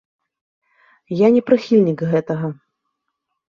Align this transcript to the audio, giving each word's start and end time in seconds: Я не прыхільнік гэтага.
Я 1.19 1.27
не 1.37 1.43
прыхільнік 1.51 1.99
гэтага. 2.17 2.53